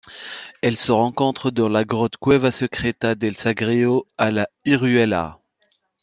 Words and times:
Elle 0.63 0.77
se 0.77 0.91
rencontre 0.91 1.51
dans 1.51 1.69
la 1.69 1.83
grotte 1.85 2.17
Cueva 2.19 2.49
Secreta 2.49 3.13
del 3.13 3.37
Sagreo 3.37 4.07
à 4.17 4.31
La 4.31 4.47
Iruela. 4.65 5.37